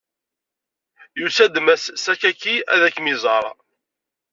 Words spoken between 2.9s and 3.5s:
kem-iẓeṛ.